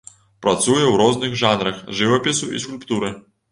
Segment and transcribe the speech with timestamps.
[0.45, 3.15] Працуе ў розных жанрах жывапісу і скульптуры.